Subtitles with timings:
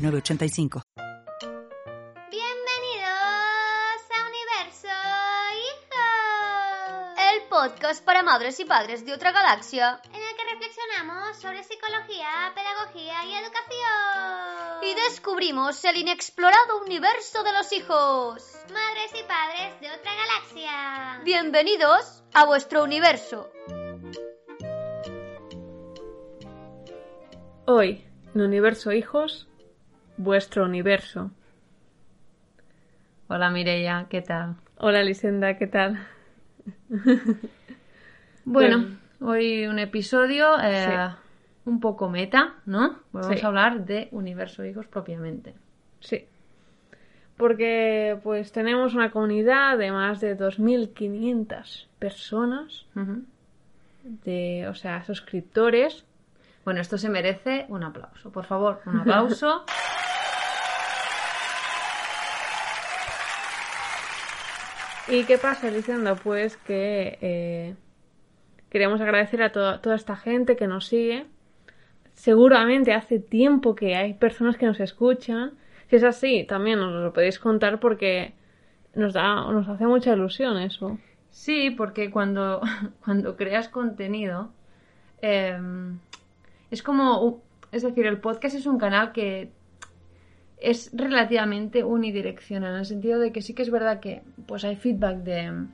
[0.00, 0.82] 906985.
[2.30, 4.88] Bienvenidos a Universo
[5.60, 6.04] Hijo,
[7.32, 12.52] el podcast para madres y padres de otra galaxia, en el que reflexionamos sobre psicología,
[12.54, 14.82] pedagogía y educación.
[14.82, 18.56] Y descubrimos el inexplorado universo de los hijos.
[18.72, 21.20] Madres y padres de otra galaxia.
[21.24, 23.50] Bienvenidos a vuestro universo.
[27.66, 29.49] Hoy, en Universo Hijos,
[30.24, 31.30] vuestro universo.
[33.28, 34.56] Hola Mireia, ¿qué tal?
[34.78, 35.98] Hola Lisenda, ¿qué tal?
[38.44, 38.86] Bueno,
[39.20, 41.10] hoy un episodio eh,
[41.66, 42.98] un poco meta, ¿no?
[43.12, 43.44] Vamos Sí.
[43.44, 45.54] a hablar de Universo Hijos propiamente.
[46.00, 46.26] Sí.
[47.36, 53.22] Porque pues tenemos una comunidad de más de 2.500 personas, Ujú.
[54.24, 56.04] de, o sea, suscriptores.
[56.64, 59.64] Bueno, esto se merece un aplauso, por favor, un aplauso.
[65.10, 66.14] ¿Y qué pasa, Lisenda?
[66.14, 67.74] Pues que eh,
[68.70, 71.26] queremos agradecer a to- toda esta gente que nos sigue.
[72.14, 75.52] Seguramente hace tiempo que hay personas que nos escuchan.
[75.88, 78.34] Si es así, también nos lo podéis contar porque
[78.94, 80.98] nos da, nos hace mucha ilusión eso.
[81.30, 82.60] Sí, porque cuando,
[83.04, 84.50] cuando creas contenido,
[85.22, 85.58] eh,
[86.70, 89.50] es como, es decir, el podcast es un canal que
[90.58, 94.20] es relativamente unidireccional, en el sentido de que sí que es verdad que
[94.50, 95.68] pues hay feedback de,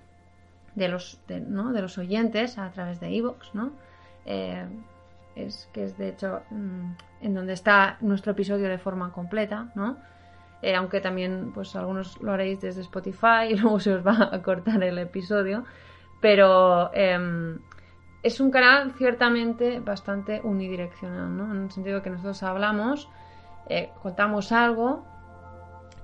[0.74, 1.72] de los, ¿no?
[1.72, 3.72] de los oyentes a través de iVoox, ¿no?
[4.26, 4.66] Eh,
[5.34, 6.90] es que es de hecho mm,
[7.22, 9.96] en donde está nuestro episodio de forma completa, ¿no?
[10.60, 14.42] Eh, aunque también pues algunos lo haréis desde Spotify y luego se os va a
[14.42, 15.64] cortar el episodio,
[16.20, 17.58] pero em,
[18.22, 21.50] es un canal ciertamente bastante unidireccional, ¿no?
[21.50, 23.08] En el sentido que nosotros hablamos,
[23.70, 25.06] eh, contamos algo,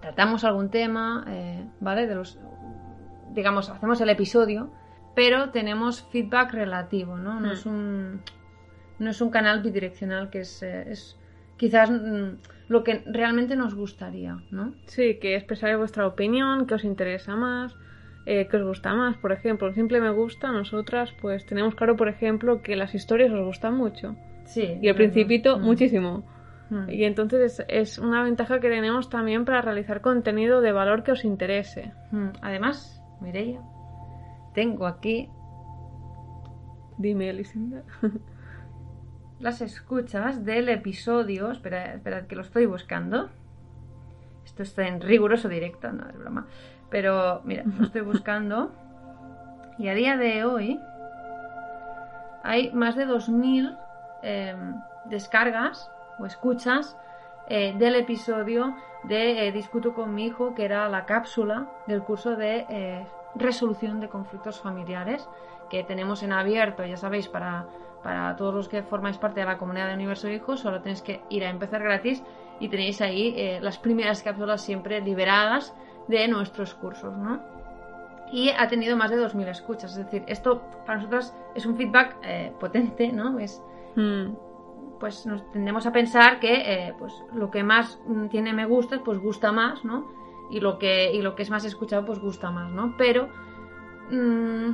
[0.01, 1.27] tratamos algún tema,
[1.81, 2.07] ¿vale?
[2.07, 2.39] De los,
[3.33, 4.71] digamos, hacemos el episodio,
[5.15, 7.41] pero tenemos feedback relativo, ¿no?
[7.41, 7.53] No Hmm.
[7.53, 8.21] es un
[8.99, 11.19] no es un canal bidireccional que es, eh, es
[11.57, 12.37] quizás mm,
[12.69, 14.75] lo que realmente nos gustaría, ¿no?
[14.87, 17.75] Sí, que expresáis vuestra opinión, que os interesa más,
[18.27, 19.17] eh, que os gusta más.
[19.17, 23.45] Por ejemplo, simple me gusta, nosotras pues tenemos claro, por ejemplo, que las historias os
[23.45, 24.15] gustan mucho.
[24.45, 24.79] Sí.
[24.81, 25.63] Y el principito, Mm.
[25.63, 26.25] muchísimo.
[26.71, 26.89] Mm.
[26.91, 31.13] Y entonces es, es una ventaja que tenemos también para realizar contenido de valor que
[31.13, 31.93] os interese.
[32.41, 33.61] Además, Mireia,
[34.55, 35.31] tengo aquí
[37.03, 37.83] Dime, Elisinda.
[39.41, 41.51] las escuchas del episodio.
[41.51, 43.29] Espera, esperad que lo estoy buscando.
[44.45, 46.47] Esto está en riguroso directo, no es broma.
[46.91, 48.73] Pero mira, lo estoy buscando.
[49.79, 50.79] Y a día de hoy
[52.45, 53.79] hay más de 2.000
[54.23, 54.55] eh,
[55.07, 56.97] descargas o escuchas
[57.53, 62.35] eh, del episodio de eh, Discuto con mi hijo, que era la cápsula del curso
[62.35, 65.29] de eh, resolución de conflictos familiares
[65.69, 67.67] que tenemos en abierto, ya sabéis, para,
[68.03, 71.21] para todos los que formáis parte de la comunidad de Universo Hijo, solo tenéis que
[71.29, 72.23] ir a empezar gratis
[72.59, 75.75] y tenéis ahí eh, las primeras cápsulas siempre liberadas
[76.09, 77.43] de nuestros cursos, ¿no?
[78.33, 82.17] Y ha tenido más de 2.000 escuchas, es decir, esto para nosotros es un feedback
[82.59, 83.39] potente, ¿no?
[83.39, 83.63] Es,
[83.95, 84.35] Mm,
[85.03, 89.01] pues nos tendemos a pensar que eh, pues lo que más mm, tiene me gustas
[89.05, 90.07] pues gusta más no
[90.49, 93.29] y lo que y lo que es más escuchado pues gusta más no pero
[94.13, 94.71] mm,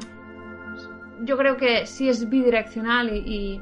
[1.25, 3.59] yo creo que si es bidireccional y,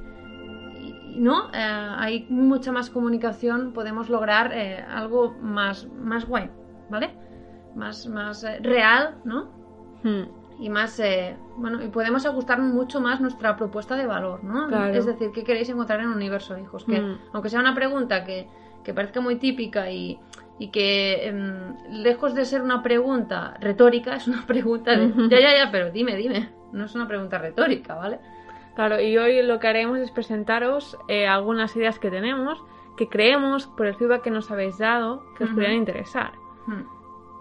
[1.17, 6.51] no Eh, hay mucha más comunicación podemos lograr eh, algo más más guay
[6.91, 7.15] vale
[7.77, 9.39] más más real no
[10.03, 10.36] mm.
[10.59, 14.95] Y más eh, bueno y podemos ajustar mucho más nuestra propuesta de valor no Claro.
[14.95, 17.19] es decir qué queréis encontrar en Universo Hijos que Mm.
[17.33, 18.49] aunque sea una pregunta que,
[18.85, 20.19] que parezca muy típica y,
[20.59, 25.65] y que em, lejos de ser una pregunta retórica es una pregunta de ya ya
[25.65, 28.19] ya pero dime dime no es una pregunta retórica vale
[28.75, 32.63] Claro, y hoy lo que haremos es presentaros eh, algunas ideas que tenemos,
[32.99, 35.57] que creemos, por el feedback que nos habéis dado, que os Ujú.
[35.61, 36.33] podrían interesar.
[36.67, 36.83] Hmm.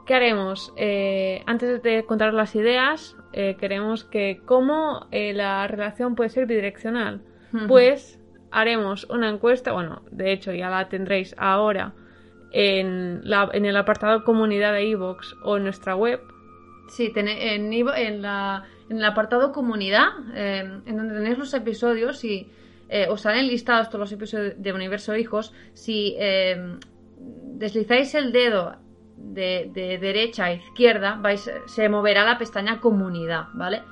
[0.06, 0.72] ¿Qué haremos?
[0.78, 6.46] Eh, antes de contaros las ideas, eh, queremos que cómo eh, la relación puede ser
[6.46, 7.22] bidireccional.
[7.68, 8.19] Pues
[8.52, 11.94] haremos una encuesta, bueno, de hecho ya la tendréis ahora
[12.52, 16.19] en, la- en el apartado comunidad de iVoox o en nuestra web.
[16.90, 22.48] Sí, en, en, la- en el apartado comunidad, eh, en donde tenéis los episodios y
[23.10, 25.54] os salen listados todos los episodios de Universo Hijos.
[25.74, 26.78] Si eh,
[27.18, 28.75] deslizáis el dedo
[29.18, 33.84] de, de derecha a izquierda, vais, se moverá la pestaña comunidad, ¿vale?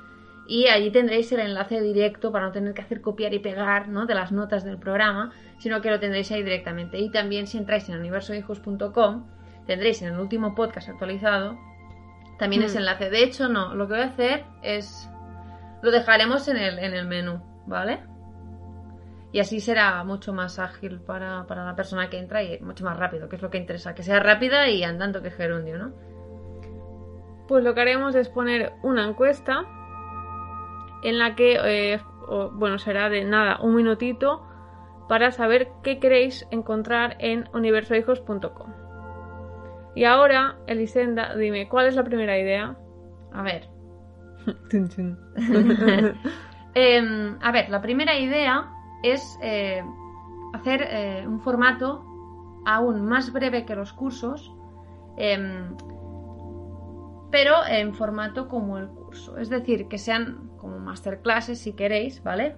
[0.46, 4.04] Y allí tendréis el enlace directo para no tener que hacer copiar y pegar ¿no?
[4.04, 6.98] de las notas del programa, sino que lo tendréis ahí directamente.
[6.98, 9.24] Y también si entráis en universohijos.com,
[9.66, 11.56] tendréis en el último podcast actualizado
[12.38, 12.66] también Hmm.
[12.66, 13.10] ese enlace.
[13.10, 15.08] De hecho, no, lo que voy a hacer es.
[15.82, 18.00] Lo dejaremos en el, en el menú, ¿vale?
[19.34, 22.96] Y así será mucho más ágil para, para la persona que entra y mucho más
[22.96, 23.92] rápido, que es lo que interesa.
[23.92, 25.92] Que sea rápida y andando que gerundio, ¿no?
[27.48, 29.64] Pues lo que haremos es poner una encuesta
[31.02, 31.58] en la que,
[31.94, 34.46] eh, o- bueno, será de nada, un minutito
[35.08, 38.72] para saber qué queréis encontrar en universohijos.com.
[39.96, 42.76] Y ahora, Elisenda, dime, ¿cuál es la primera idea?
[43.32, 43.66] A ver.
[46.76, 48.70] Em, a ver, la primera idea
[49.04, 49.84] es eh,
[50.54, 52.04] hacer eh, un formato
[52.64, 54.52] aún más breve que los cursos,
[55.16, 55.76] em,
[57.30, 59.36] pero en formato como el curso.
[59.38, 62.56] Es decir, que sean como masterclasses si queréis, ¿vale?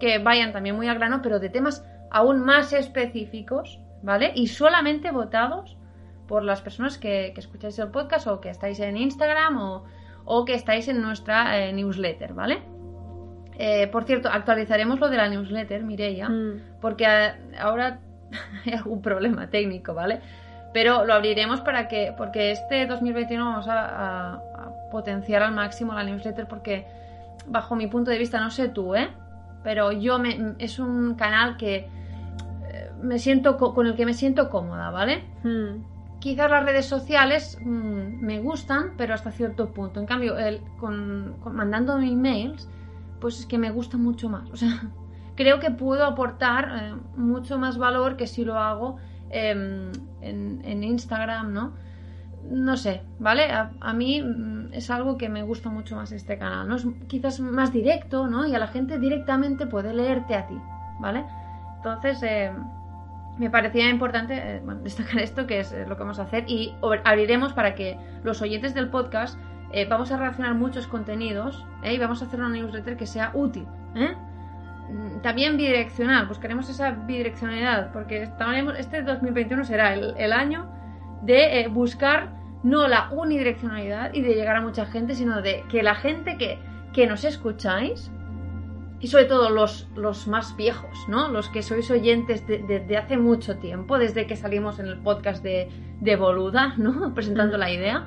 [0.00, 4.32] Que vayan también muy al grano, pero de temas aún más específicos, ¿vale?
[4.34, 5.76] Y solamente votados
[6.26, 9.84] por las personas que, que escucháis el podcast o que estáis en Instagram o,
[10.24, 12.62] o que estáis en nuestra eh, newsletter, ¿vale?
[13.58, 17.98] Eh, por cierto, actualizaremos lo de la newsletter, Mireia, Mm, porque eh, ahora
[18.66, 20.20] hay algún problema técnico, ¿vale?
[20.72, 25.92] Pero lo abriremos para que, porque este 2021 vamos a, a- a potenciar al máximo
[25.92, 26.86] la newsletter porque,
[27.46, 29.08] bajo mi punto de vista, no sé tú, ¿eh?
[29.64, 31.88] Pero yo me, es un canal que
[32.70, 35.24] eh, me siento co- con el que me siento cómoda, ¿vale?
[35.42, 35.98] mm.
[36.20, 40.00] Quizás las redes sociales mm, me gustan, pero hasta cierto punto.
[40.00, 42.68] En cambio, el, con, con- mandando emails,
[43.20, 44.50] pues es que me gusta mucho más.
[44.50, 44.82] O sea,
[45.36, 48.96] creo que puedo aportar eh, mucho más valor que si lo hago
[49.30, 51.72] em, en, Instagram, ¿no?
[52.50, 53.50] No sé, ¿vale?
[53.50, 56.76] A, mí mm, es algo que me gusta mucho más este canal, ¿no?
[56.76, 58.46] Es quizás más directo, ¿no?
[58.46, 60.58] Y a la gente directamente puede leerte a ti,
[61.00, 61.24] ¿vale?
[61.76, 62.52] Entonces, eh,
[63.38, 66.74] me parecía importante eh, destacar esto, que es eh, lo que vamos a hacer, y
[67.04, 69.38] abriremos para que los oyentes del podcast
[69.72, 71.94] eh, vamos a relacionar muchos contenidos ¿eh?
[71.94, 73.66] y vamos a hacer una newsletter que sea útil.
[73.94, 74.14] ¿eh?
[74.90, 80.70] Mm, También bidireccional, buscaremos esa bidireccionalidad, porque estaremos- este 2021 será el, el año
[81.22, 85.94] de buscar no la unidireccionalidad y de llegar a mucha gente, sino de que la
[85.94, 86.58] gente que,
[86.92, 88.10] que nos escucháis,
[89.00, 91.28] y sobre todo los, los más viejos, ¿no?
[91.28, 94.98] Los que sois oyentes de, de- de hace mucho tiempo, desde que salimos en el
[94.98, 95.68] podcast de,
[96.00, 97.12] de Boluda, ¿no?
[97.14, 97.60] Presentando Mm.
[97.60, 98.04] la idea,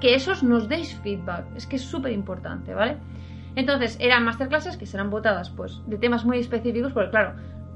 [0.00, 2.96] que esos nos deis feedback, es que es súper importante, ¿vale?
[3.54, 7.34] Entonces, eran masterclasses que serán votadas, pues, de temas muy específicos, porque claro,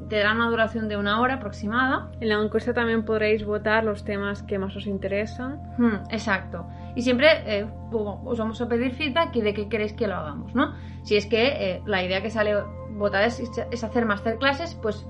[0.09, 4.05] te darán una duración de una hora aproximada, En la encuesta también podréis votar los
[4.05, 5.61] temas que más os interesan.
[5.79, 6.67] Hmm, exacto.
[6.95, 10.55] Y siempre eh, os vamos a pedir feedback y de qué queréis que lo hagamos,
[10.55, 10.73] ¿no?
[11.03, 12.55] Si es que eh, la idea que sale
[12.93, 15.05] votada es, es hacer masterclasses, pues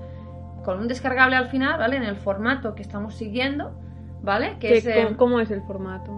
[0.65, 1.95] con un descargable al final, ¿vale?
[1.97, 3.71] En el formato que estamos siguiendo,
[4.21, 4.57] ¿vale?
[4.59, 6.11] Que ¿Qué- es, eh, cómo es el formato?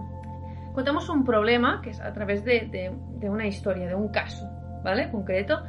[0.74, 4.48] Contamos un problema que es a través de, de- de una historia, de un caso,
[4.82, 5.10] ¿vale?
[5.10, 5.60] Concreto.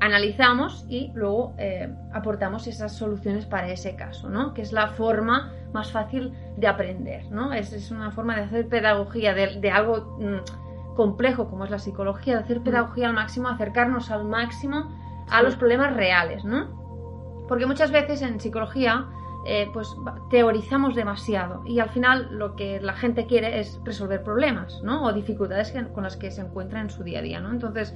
[0.00, 4.52] Analizamos y luego eh, aportamos esas soluciones para ese caso, ¿no?
[4.52, 7.52] Que es la forma más fácil de aprender, ¿no?
[7.52, 11.78] Es, es una forma de hacer pedagogía de, de algo mm, complejo como es la
[11.78, 14.90] psicología, de hacer pedagogía al máximo, acercarnos al máximo
[15.30, 15.44] a Sí.
[15.44, 17.44] los problemas reales, ¿no?
[17.48, 19.06] Porque muchas veces en psicología
[19.46, 19.94] eh, pues
[20.30, 25.04] teorizamos demasiado y al final lo que la gente quiere es resolver problemas, ¿no?
[25.04, 27.50] O dificultades con las que se encuentra en su día a día, ¿no?
[27.50, 27.94] Entonces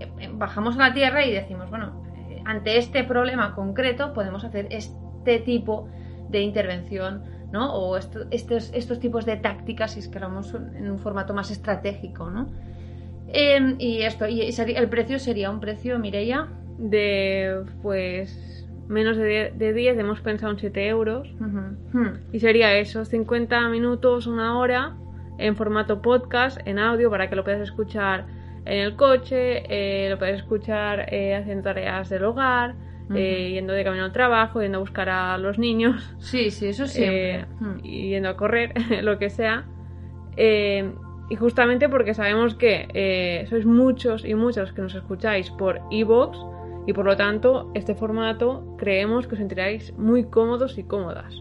[0.00, 2.02] eh, eh, bajamos a la tierra y decimos, bueno,
[2.44, 5.88] ante este problema concreto podemos hacer este tipo
[6.28, 7.22] de intervención,
[7.52, 7.72] ¿no?
[7.74, 11.50] O esto- estos, estos tipos de tácticas si es que hablamos en un formato más
[11.50, 12.48] estratégico, ¿no?
[13.28, 16.48] Em, y esto, y el precio sería un precio, Mireia,
[16.78, 18.51] De, pues,
[18.88, 21.28] menos de 10, de 10 hemos pensado en 7 euros.
[21.40, 21.98] Ujú.
[21.98, 22.18] Hmm.
[22.32, 24.94] Y sería eso, 50 minutos, una hora,
[25.38, 28.26] en formato podcast, en audio, para que lo puedas escuchar
[28.64, 32.74] en el coche, eh, lo puedes escuchar eh, haciendo tareas del hogar,
[33.14, 36.86] eh, yendo de camino al trabajo, yendo a buscar a los niños, Sí, sí, eso
[36.86, 37.34] siempre.
[37.40, 37.78] eh, Hmm.
[37.82, 38.72] y yendo a correr,
[39.02, 39.64] lo que sea.
[40.36, 40.92] Eh,
[41.28, 45.80] y justamente porque sabemos que eh, sois muchos y muchos los que nos escucháis por
[45.90, 46.36] iVoox
[46.86, 51.32] y por lo tanto este formato creemos que os sentiráis muy cómodos y cómodas.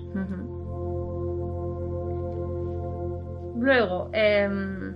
[3.60, 4.94] Luego, em,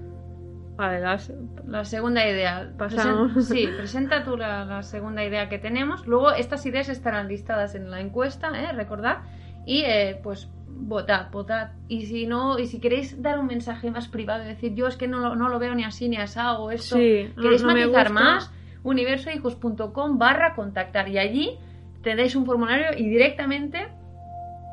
[0.77, 1.31] Vale, las...
[1.67, 2.69] la segunda idea.
[2.77, 3.31] Pasamos.
[3.33, 6.05] Presen- sí, presenta tú la, la segunda idea que tenemos.
[6.05, 8.73] Luego, estas ideas estarán listadas en la encuesta, ¿eh?
[8.73, 9.19] recordad.
[9.65, 11.69] Y eh, pues votad, votad.
[11.87, 14.97] Y si no, y si queréis dar un mensaje más privado y decir, yo es
[14.97, 17.69] que no, lo- no lo veo ni así ni asá o esto, Sí, queréis no
[17.69, 18.51] matizar más,
[18.85, 21.09] universohijos.com barra contactar.
[21.09, 21.57] Y allí
[22.01, 23.87] tenéis un formulario y directamente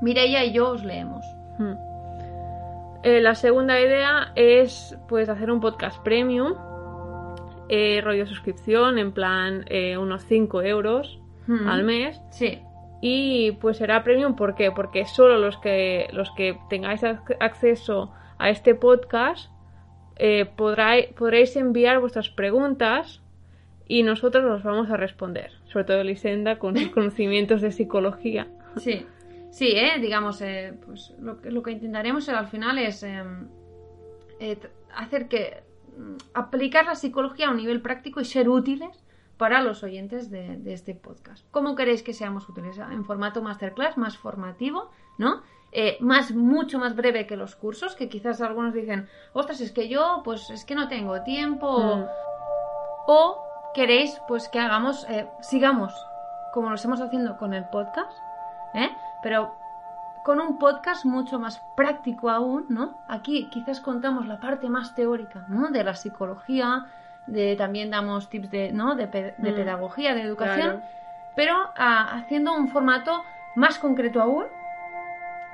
[0.03, 1.25] Mireia y yo os leemos.
[1.59, 1.75] Hmm.
[3.05, 6.55] Eh, la segunda idea es pues hacer un podcast premium,
[7.69, 11.67] eh, rollo suscripción, en plan eh, unos 5 euros Hmm.
[11.69, 12.21] al mes.
[12.31, 12.61] Sí,
[13.05, 14.71] Y pues será premium, ¿por qué?
[14.71, 19.51] Porque solo los que, los que tengáis ac- acceso a este podcast
[20.17, 23.21] eh, podrá- podréis enviar vuestras preguntas
[23.99, 25.51] y nosotros los vamos a responder.
[25.67, 28.47] Sobre todo Elisenda con sus conocimientos de psicología.
[28.77, 29.07] Sí,
[29.51, 29.99] sí, ¿eh?
[30.01, 33.23] digamos, eh, pues lo, que- lo que intentaremos al final es eh,
[34.41, 34.59] eh,
[34.95, 35.63] hacer que
[35.97, 39.05] mm, aplicar la psicología a un nivel práctico y ser útiles
[39.37, 41.45] para los oyentes de, de este podcast.
[41.51, 42.79] ¿Cómo queréis que seamos útiles?
[42.79, 45.43] En formato masterclass, más formativo, ¿no?
[45.73, 49.89] Eh, más, mucho más breve que los cursos, que quizás algunos dicen, ostras, es que
[49.89, 52.05] yo, pues es que no tengo tiempo, Mm.
[53.09, 53.42] o
[53.75, 55.95] queréis pues que hagamos, eh, sigamos
[56.53, 58.13] como lo estamos haciendo con el podcast,
[58.75, 58.91] ¿eh?
[59.23, 59.55] pero
[60.25, 62.99] con un podcast mucho más práctico aún, ¿no?
[63.09, 65.71] Aquí quizás contamos la parte más teórica, ¿no?
[65.71, 66.87] De la psicología,
[67.27, 68.95] de, también damos tips de, ¿no?
[68.95, 69.55] de, pe- de Mm.
[69.57, 70.83] pedagogía, de educación, Claro.
[71.35, 73.23] pero ah, haciendo un formato
[73.57, 74.45] más concreto aún,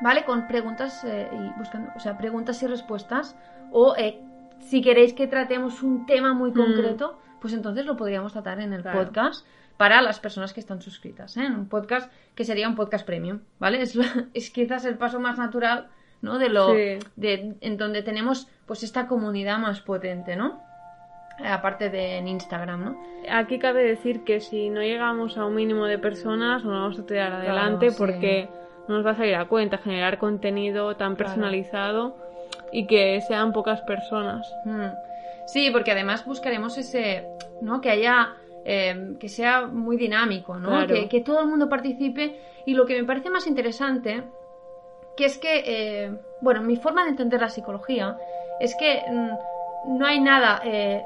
[0.00, 0.25] ¿vale?
[0.25, 3.37] Con preguntas eh, y buscando, o sea, preguntas y respuestas,
[3.70, 4.20] o eh,
[4.60, 6.54] si queréis que tratemos un tema muy Mm.
[6.56, 9.04] concreto, pues entonces lo podríamos tratar en el Claro.
[9.04, 11.45] podcast para las personas que están suscritas, ¿eh?
[11.47, 13.80] En un podcast que sería un podcast premium, ¿vale?
[14.35, 15.88] Es, quizás el paso más natural,
[16.21, 16.38] ¿no?
[16.38, 16.99] De lo, Sí.
[17.16, 20.61] de, en donde tenemos, pues, esta comunidad más potente, ¿no?
[21.45, 23.00] Aparte de en Instagram, ¿no?
[23.30, 27.07] Aquí cabe decir que si no llegamos a un mínimo de personas, no vamos a
[27.07, 27.97] tirar adelante sí.
[27.97, 28.49] porque
[28.88, 31.16] no nos va a salir a cuenta generar contenido tan Claro.
[31.35, 32.16] personalizado
[32.73, 34.52] y que sean pocas personas.
[34.64, 34.87] Mm.
[35.52, 37.26] Sí, porque además buscaremos ese,
[37.62, 37.81] ¿no?
[37.81, 40.69] Que haya, eh, que sea muy dinámico, ¿no?
[40.69, 40.95] Claro.
[40.95, 42.38] Que, que todo el mundo participe.
[42.67, 44.25] Y lo que me parece más interesante,
[45.17, 46.12] que es que, eh,
[46.43, 48.17] bueno, mi forma de entender la psicología
[48.61, 51.02] es que mm, no hay nada eh,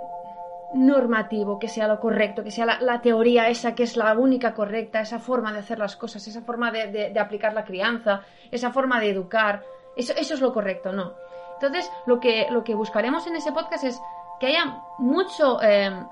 [0.75, 4.55] normativo que sea lo correcto, que sea la, la teoría esa que es la única
[4.55, 8.23] correcta, esa forma de hacer las cosas, esa forma de, de- de aplicar la crianza,
[8.51, 9.63] esa forma de educar.
[9.97, 11.13] Eso, eso es lo correcto, no.
[11.61, 14.01] Entonces, lo que, lo que buscaremos en ese podcast es
[14.43, 16.05] que haya mucho, eh,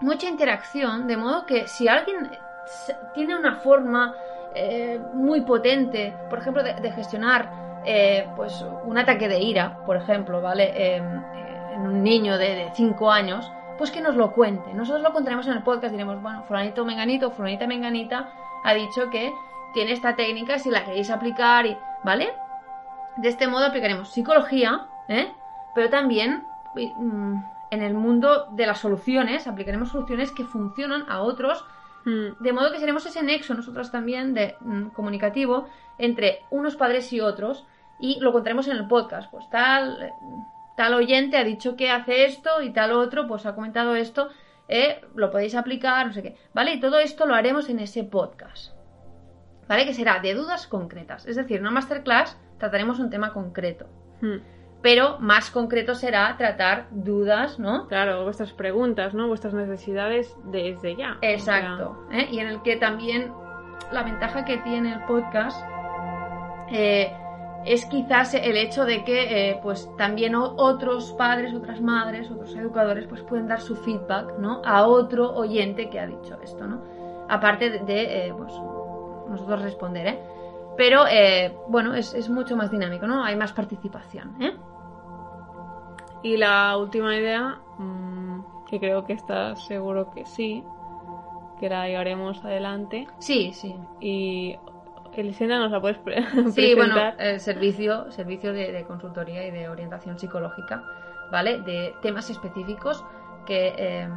[0.00, 2.28] mucha interacción, de modo que si alguien
[3.14, 4.12] tiene una forma
[4.56, 10.42] eh, muy potente, por ejemplo, de, gestionar eh, pues un ataque de ira, por ejemplo,
[10.42, 10.64] ¿vale?
[10.64, 14.74] Eh, eh, en un niño de 5 años, pues que nos lo cuente.
[14.74, 18.30] Nosotros lo contaremos en el podcast, diremos, bueno, fulanito menganito, fulanita menganita
[18.64, 19.32] ha dicho que
[19.74, 22.32] tiene esta técnica, si la queréis aplicar, y, ¿vale?
[23.14, 25.32] De este modo aplicaremos psicología, ¿eh?
[25.72, 31.64] pero también mm, en el mundo de las soluciones, aplicaremos soluciones que funcionan a otros,
[32.04, 37.12] Mm, de modo que seremos ese nexo nosotros también de mm, comunicativo entre unos padres
[37.12, 37.66] y otros
[37.98, 39.30] y lo contaremos en el podcast.
[39.30, 40.12] Pues tal,
[40.76, 44.30] tal oyente ha dicho que hace esto y tal otro pues ha comentado esto,
[44.68, 46.74] eh, lo podéis aplicar, no sé qué, ¿vale?
[46.74, 48.72] Y todo esto lo haremos en ese podcast.
[49.68, 49.84] ¿Vale?
[49.84, 51.26] Que será de dudas concretas.
[51.26, 53.86] Es decir, en una masterclass trataremos un tema concreto.
[54.20, 54.59] mm.
[54.82, 57.86] Pero más concreto será tratar dudas, ¿no?
[57.88, 59.28] Claro, vuestras preguntas, ¿no?
[59.28, 61.16] Vuestras necesidades desde ya.
[61.16, 62.06] O sea, Exacto.
[62.10, 62.28] ¿eh?
[62.30, 63.32] Y en el que también
[63.92, 65.62] la ventaja que tiene el podcast
[66.70, 67.12] eh,
[67.64, 73.06] es quizás el hecho de que eh, pues también otros padres, otras madres, otros educadores
[73.06, 74.62] pues pueden dar su feedback ¿no?
[74.64, 76.82] a otro oyente que ha dicho esto, ¿no?
[77.28, 78.52] Aparte de, de, eh, pues,
[79.28, 80.18] nosotros responder, ¿eh?
[80.76, 83.24] Pero eh, bueno, es, es mucho más dinámico, ¿no?
[83.24, 84.56] Hay más participación, ¿eh?
[86.22, 90.62] Y la última idea, mm, que creo que está seguro que sí,
[91.58, 93.06] que la llevaremos adelante.
[93.18, 93.74] Sí, sí.
[94.00, 94.56] Y
[95.14, 99.68] Elisenda nos la puedes pre- Sí, bueno, el servicio, servicio de, de consultoría y de
[99.68, 100.82] orientación psicológica,
[101.30, 101.60] ¿vale?
[101.62, 103.04] De temas específicos
[103.46, 104.08] que eh,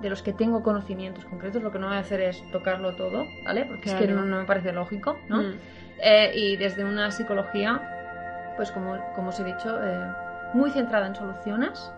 [0.00, 1.62] de los que tengo conocimientos concretos.
[1.62, 3.64] Lo que no voy a hacer es tocarlo todo, ¿vale?
[3.64, 5.38] Porque es que no, no me parece lógico, ¿no?
[5.42, 5.58] Mm,
[6.02, 10.12] Eh, y desde una psicología, pues como, como os he dicho, eh,
[10.52, 11.90] muy centrada en soluciones,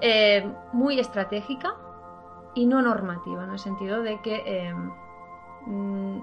[0.00, 0.50] ¿eh?
[0.72, 1.74] Muy estratégica
[2.54, 4.72] y no normativa, en el sentido de que
[5.66, 6.18] mm,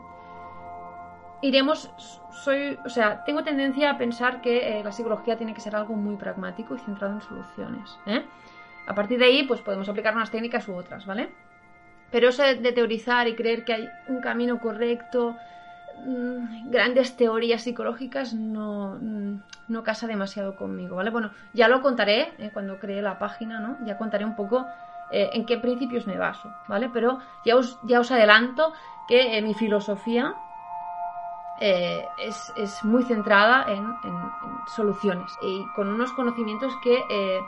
[1.41, 1.91] iremos,
[2.31, 6.15] soy, o sea, tengo tendencia a pensar que la psicología tiene que ser algo muy
[6.15, 7.99] pragmático y centrado en soluciones.
[8.07, 8.25] ¿eh?
[8.87, 11.29] A partir de ahí, pues podemos aplicar unas técnicas u otras, ¿vale?
[12.11, 15.35] Pero eso de teorizar y creer que hay un camino correcto,
[16.05, 19.35] mm, grandes teorías psicológicas, no, mm,
[19.69, 21.09] no casa demasiado conmigo, ¿vale?
[21.09, 23.77] Bueno, ya lo contaré eh, cuando cree la página, ¿no?
[23.85, 24.65] Ya contaré un poco
[25.11, 26.89] eh, en qué principios me baso, ¿vale?
[26.93, 28.73] Pero ya os, ya os adelanto
[29.07, 30.35] que mi filosofía
[31.59, 33.95] eh, es, es, muy centrada en,
[34.75, 37.39] soluciones y con unos conocimientos que eh,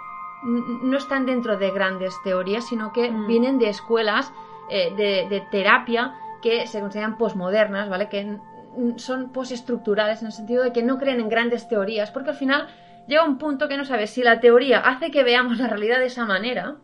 [0.44, 3.28] no están dentro de grandes teorías, sino que mm.
[3.28, 4.32] vienen de escuelas
[4.70, 8.10] eh, de, terapia que se consideran posmodernas, ¿vale?
[8.10, 8.38] Que
[8.98, 12.68] son postestructurales en el sentido de que no creen en grandes teorías, porque al final
[13.08, 16.06] llega un punto que no sabes si la teoría hace que veamos la realidad de
[16.06, 16.76] esa manera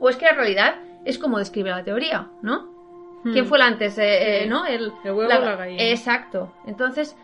[0.00, 2.72] o es que la realidad es como describe la teoría, ¿no?
[3.22, 3.48] ¿Quién hmm.
[3.48, 3.96] fue el antes?
[3.98, 4.66] Eh, eh, ¿No?
[4.66, 5.38] El, huevo la...
[5.38, 5.82] la gallina.
[5.82, 6.52] Exacto.
[6.66, 7.16] Entonces,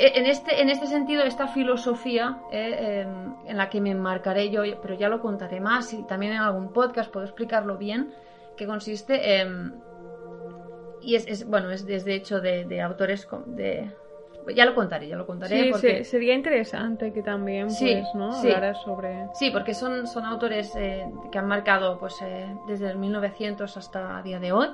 [0.00, 4.62] en este, en este sentido, esta filosofía eh, em, en la que me enmarcaré yo,
[4.80, 8.12] pero ya lo contaré más y también en algún podcast puedo explicarlo bien,
[8.56, 9.74] que consiste en...
[11.02, 13.90] y es, bueno, es desde hecho de, autores de...
[14.54, 15.64] Ya lo contaré, ya lo contaré.
[15.64, 16.04] Sí, porque...
[16.04, 18.32] sería interesante que también pues, ¿no?
[18.34, 19.28] hablaras sobre...
[19.34, 22.16] Sí, porque son, son autores que han marcado pues,
[22.66, 24.68] desde el 1900 hasta el día de hoy.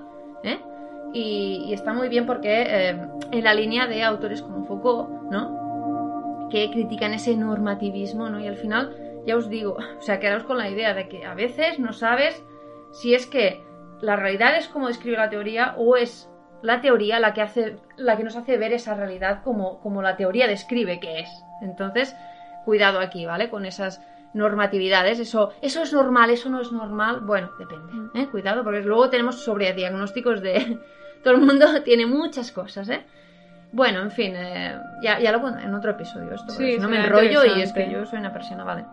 [0.45, 0.61] ¿eh?
[1.13, 3.01] Y, está muy bien porque eh,
[3.33, 6.49] en la línea de autores como Foucault, ¿no?
[6.51, 8.41] Que critican ese normativismo, ¿no?
[8.41, 8.97] Y al final,
[9.27, 12.43] ya os digo, o sea, quedaos con la idea de que a veces no sabes
[12.93, 13.63] si es que
[14.01, 16.31] la realidad es como describe la teoría o es
[16.63, 20.17] la teoría la que hace la que nos hace ver esa realidad como, como la
[20.17, 21.45] teoría describe que es.
[21.63, 22.15] Entonces,
[22.65, 23.49] cuidado aquí, ¿vale?
[23.49, 24.03] Con esas
[24.35, 28.11] normatividades, eso, eso es normal, eso no es normal, bueno, depende, mm.
[28.17, 28.29] ¿eh?
[28.31, 30.79] cuidado, porque luego tenemos sobre diagnósticos de...
[31.23, 33.05] Todo el mundo tiene muchas cosas, ¿eh?
[33.73, 37.63] Bueno, en fin, eh, ya, ya, lo en otro episodio esto, no me enrollo y
[37.63, 38.85] es que yo soy una persona, vale.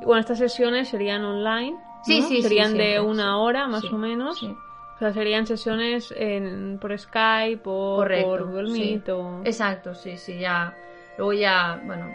[0.00, 4.42] Y bueno, estas sesiones serían online, sí, sí, serían de una hora más o menos.
[4.42, 9.42] O sea, serían sesiones en, por Skype o por Google Meet o...
[9.44, 10.74] Exacto, sí, sí, ya.
[11.16, 12.06] Luego ya, bueno,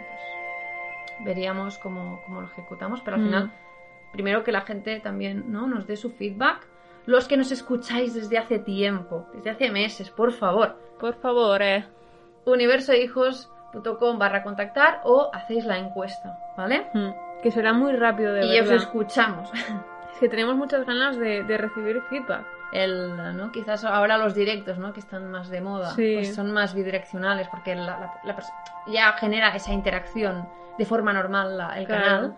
[1.20, 3.26] veríamos cómo, lo ejecutamos, pero al mm.
[3.26, 3.52] final,
[4.12, 5.66] primero que la gente también ¿no?
[5.66, 6.66] nos dé su feedback.
[7.06, 10.78] Los que nos escucháis desde hace tiempo, desde hace meses, por favor.
[10.98, 11.84] Por favor, eh.
[12.46, 16.86] universohijos.com barra contactar o hacéis la encuesta, ¿vale?
[16.94, 17.42] Mm.
[17.42, 19.50] Que será muy rápido de Y os escuchamos.
[20.14, 22.46] Es que tenemos muchas ganas de, recibir feedback.
[22.74, 23.52] El, ¿no?
[23.52, 24.92] Quizás ahora los directos, ¿no?
[24.92, 28.12] Que están más de moda, pues son más bidireccionales porque la,
[28.88, 32.36] ya genera esa interacción de forma normal el canal.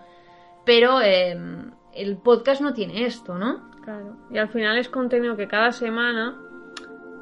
[0.64, 3.70] Pero em, el podcast no tiene esto, ¿no?
[3.82, 4.16] Claro.
[4.30, 6.36] Y al final es contenido que cada semana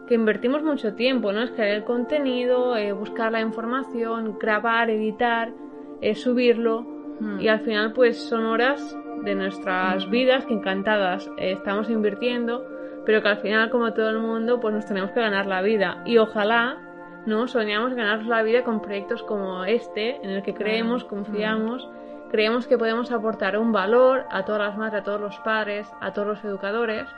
[0.06, 1.42] que invertimos mucho tiempo, ¿no?
[1.42, 5.52] Es crear el contenido, eh, buscar la información, grabar, editar,
[6.00, 6.82] eh, subirlo.
[7.20, 7.40] Hmm.
[7.40, 10.10] Y al final, pues son horas de nuestras hmm.
[10.10, 12.66] vidas que encantadas eh, estamos invirtiendo,
[13.04, 16.02] pero que al final, como todo el mundo, pues nos tenemos que ganar la vida.
[16.04, 16.78] Y ojalá
[17.26, 17.48] ¿no?
[17.48, 21.88] Soñamos ganar la vida con proyectos como este, en el que creemos, confiamos,
[22.30, 26.12] creemos que podemos aportar un valor a todas las madres, a todos los padres, a
[26.12, 27.08] todos los educadores.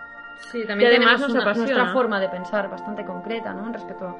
[0.52, 3.72] Sí, también tenemos nuestra forma de pensar bastante concreta, ¿no?
[3.72, 4.16] Respecto a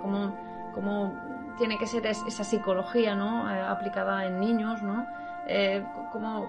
[0.00, 0.34] cómo,
[0.74, 3.50] cómo tiene que ser esa psicología, ¿no?
[3.52, 5.06] Eh, aplicada en niños, ¿no?
[5.46, 6.48] Eh, cómo,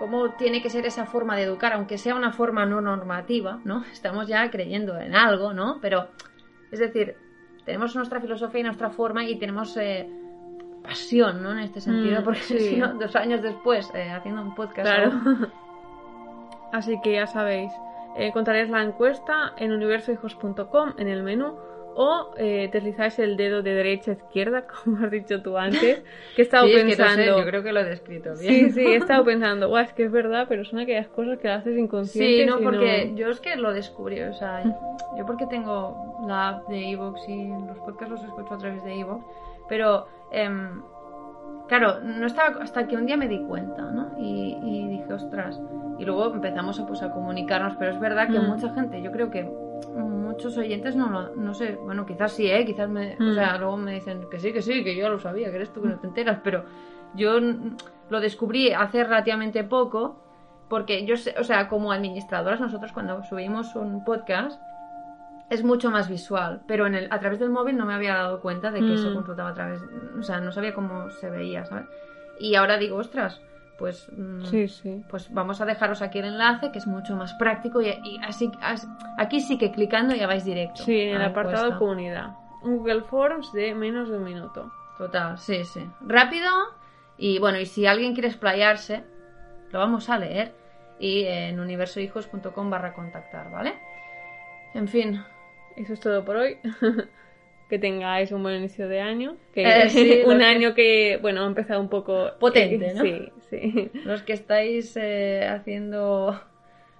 [0.00, 3.84] cómo tiene que ser esa forma de educar, aunque sea una forma no normativa, ¿no?
[3.92, 5.78] Estamos ya creyendo en algo, ¿no?
[5.82, 6.08] Pero,
[6.72, 7.16] es decir,
[7.66, 10.08] tenemos nuestra filosofía y nuestra forma y tenemos eh,
[10.82, 11.52] pasión, ¿no?
[11.52, 14.88] En este sentido, mm, porque si no, dos años después, eh, haciendo un podcast.
[14.88, 15.12] Claro.
[16.72, 17.70] Así que ya sabéis,
[18.16, 18.32] eh,
[18.68, 21.56] la encuesta en universohijos.com en el menú
[21.94, 26.02] o eh, deslizáis el dedo de derecha a izquierda, como has dicho tú antes,
[26.34, 27.38] que he estado pensando...
[27.38, 28.72] yo creo que lo he descrito bien.
[28.72, 31.48] Sí, sí, he estado pensando, Guau, es que es verdad, pero son aquellas cosas que
[31.48, 32.40] haces inconscientes.
[32.40, 34.62] Sí, no, porque yo es que lo descubrí, o sea,
[35.16, 39.00] yo porque tengo la app de Evox y los podcasts los escucho a través de
[39.00, 39.24] Evox,
[39.68, 40.06] pero...
[40.32, 40.82] Em,
[41.66, 44.12] claro, no estaba hasta que un día me di cuenta, ¿no?
[44.18, 45.60] Y, dije, ostras.
[45.98, 48.46] Y luego empezamos a, pues, a comunicarnos, pero es verdad que mm.
[48.46, 49.48] mucha gente, yo creo que
[49.88, 52.64] muchos oyentes no lo, no sé, bueno, quizás sí, ¿eh?
[52.64, 53.60] Quizás me, o sea, mm.
[53.60, 55.88] luego me dicen que sí, que sí, que yo lo sabía, que eres tú que
[55.88, 56.64] no te enteras, pero
[57.14, 57.38] yo
[58.08, 60.22] lo descubrí hace relativamente poco,
[60.68, 64.60] porque yo sé, o sea, como administradoras nosotros cuando subimos un podcast
[65.50, 68.40] es mucho más visual, pero en el, a través del móvil no me había dado
[68.40, 69.14] cuenta de que se mm.
[69.14, 69.82] consultaba a través,
[70.18, 71.86] o sea, no sabía cómo se veía, ¿sabes?
[72.38, 73.40] Y ahora digo, ostras,
[73.80, 75.02] pues, mm, sí, sí.
[75.08, 77.90] pues vamos a dejaros aquí el enlace, que es mucho más práctico y,
[78.22, 78.52] así,
[79.16, 80.82] aquí sí que clicando ya vais directo.
[80.84, 82.36] Sí, en el apartado de comunidad.
[82.62, 84.70] un Google Forms de menos de un minuto.
[84.98, 85.80] Total, sí, sí.
[86.02, 86.50] Rápido
[87.16, 89.02] y bueno, y si alguien quiere explayarse,
[89.72, 90.52] lo vamos a leer
[90.98, 93.78] y en universohijos.com barra contactar, ¿vale?
[94.74, 95.24] En fin.
[95.74, 96.58] Eso es todo por hoy.
[97.70, 99.36] que tengáis un buen inicio de año.
[99.54, 102.32] Que Eh, sí, un año que, bueno, ha empezado un poco...
[102.38, 103.02] Potente, ¿no?
[103.02, 103.90] Sí, sí.
[104.04, 106.38] Los que estáis eh, haciendo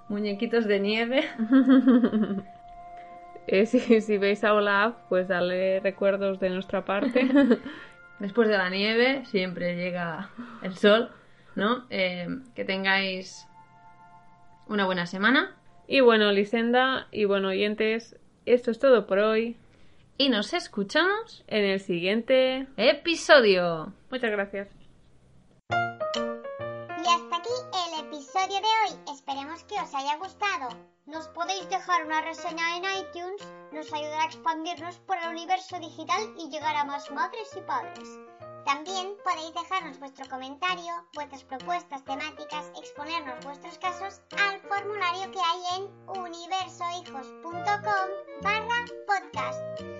[0.08, 1.24] muñequitos de nieve,
[3.46, 7.26] Eh, si, si veis a Olaf, pues dale recuerdos de nuestra parte.
[8.20, 10.30] después de la nieve siempre llega
[10.62, 11.10] el sol,
[11.56, 11.84] ¿no?
[11.90, 13.48] Eh, que tengáis
[14.68, 15.56] una buena semana
[15.88, 19.56] y bueno, Lisenda y bueno, oyentes, esto es todo por hoy.
[20.20, 22.68] Y nos escuchamos En el siguiente...
[22.76, 23.94] episodio.
[24.10, 24.68] Muchas gracias.
[25.70, 28.92] Y hasta aquí el episodio de hoy.
[29.14, 30.68] Esperemos que os haya gustado.
[31.06, 33.40] Nos podéis dejar una reseña en iTunes,
[33.72, 38.18] nos ayudará a expandirnos por el universo digital y llegar a más madres y padres.
[38.66, 45.62] También podéis dejarnos vuestro comentario, vuestras propuestas temáticas, exponernos vuestros casos al formulario que hay
[45.76, 45.84] en
[46.20, 48.10] universohijos.com
[48.42, 49.99] barra podcast.